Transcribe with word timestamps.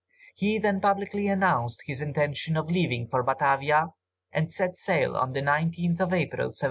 He 0.33 0.57
then 0.57 0.81
publicly 0.81 1.27
announced 1.27 1.83
his 1.85 2.01
intention 2.01 2.57
of 2.57 2.71
leaving 2.71 3.07
for 3.07 3.21
Batavia 3.21 3.89
and 4.33 4.49
set 4.49 4.75
sail 4.75 5.15
on 5.15 5.33
the 5.33 5.41
19th 5.43 5.99
of 5.99 6.11
April, 6.11 6.45
1743. 6.45 6.53